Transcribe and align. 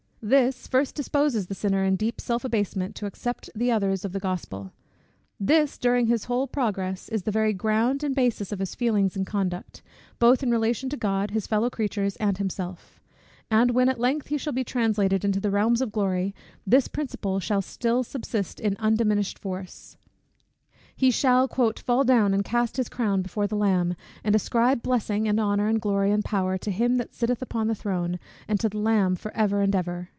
This 0.23 0.67
first 0.67 0.93
disposes 0.93 1.47
the 1.47 1.55
sinner 1.55 1.83
in 1.83 1.95
deep 1.95 2.21
self 2.21 2.45
abasement 2.45 2.93
to 2.97 3.07
accept 3.07 3.49
the 3.55 3.71
others 3.71 4.05
of 4.05 4.13
the 4.13 4.19
Gospel; 4.19 4.71
this, 5.39 5.79
during 5.79 6.05
his 6.05 6.25
whole 6.25 6.45
progress, 6.45 7.09
is 7.09 7.23
the 7.23 7.31
very 7.31 7.53
ground 7.53 8.03
and 8.03 8.13
basis 8.15 8.51
of 8.51 8.59
his 8.59 8.75
feelings 8.75 9.15
and 9.15 9.25
conduct, 9.25 9.81
both 10.19 10.43
in 10.43 10.51
relation 10.51 10.89
to 10.89 10.95
God, 10.95 11.31
his 11.31 11.47
fellow 11.47 11.71
creatures, 11.71 12.17
and 12.17 12.37
himself; 12.37 13.01
and 13.49 13.71
when 13.71 13.89
at 13.89 13.99
length 13.99 14.27
he 14.27 14.37
shall 14.37 14.53
be 14.53 14.63
translated 14.63 15.25
into 15.25 15.39
the 15.39 15.49
realms 15.49 15.81
of 15.81 15.91
glory, 15.91 16.35
this 16.67 16.87
principle 16.87 17.39
shall 17.39 17.63
still 17.63 18.03
subsist 18.03 18.59
in 18.59 18.77
undiminished 18.77 19.39
force: 19.39 19.97
He 20.95 21.09
shall 21.09 21.47
"fall 21.47 22.03
down; 22.03 22.35
and 22.35 22.45
cast 22.45 22.77
his 22.77 22.89
crown 22.89 23.23
before 23.23 23.47
the 23.47 23.55
Lamb; 23.55 23.95
and 24.23 24.35
ascribe 24.35 24.83
blessing, 24.83 25.27
and 25.27 25.39
honour, 25.39 25.67
and 25.67 25.81
glory, 25.81 26.11
and 26.11 26.23
power, 26.23 26.59
to 26.59 26.69
him 26.69 26.97
that 26.97 27.15
sitteth 27.15 27.41
upon 27.41 27.65
the 27.65 27.73
throne, 27.73 28.19
and 28.47 28.59
to 28.59 28.69
the 28.69 28.77
Lamb 28.77 29.15
for 29.15 29.35
ever 29.35 29.61
and 29.61 29.75
ever." 29.75 30.09